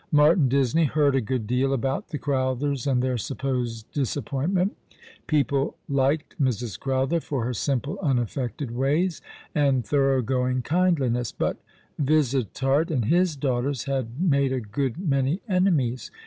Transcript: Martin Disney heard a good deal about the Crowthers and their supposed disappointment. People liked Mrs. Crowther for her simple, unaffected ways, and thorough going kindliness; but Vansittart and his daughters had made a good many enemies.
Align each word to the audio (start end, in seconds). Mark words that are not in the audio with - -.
Martin 0.11 0.49
Disney 0.49 0.85
heard 0.85 1.15
a 1.15 1.21
good 1.21 1.45
deal 1.45 1.71
about 1.73 2.07
the 2.07 2.17
Crowthers 2.17 2.87
and 2.87 3.03
their 3.03 3.19
supposed 3.19 3.85
disappointment. 3.91 4.75
People 5.27 5.75
liked 5.87 6.41
Mrs. 6.41 6.79
Crowther 6.79 7.19
for 7.19 7.45
her 7.45 7.53
simple, 7.53 7.99
unaffected 8.01 8.71
ways, 8.71 9.21
and 9.53 9.85
thorough 9.85 10.23
going 10.23 10.63
kindliness; 10.63 11.31
but 11.31 11.57
Vansittart 11.99 12.89
and 12.89 13.05
his 13.05 13.35
daughters 13.35 13.83
had 13.83 14.19
made 14.19 14.51
a 14.51 14.59
good 14.59 14.97
many 15.07 15.39
enemies. 15.47 16.09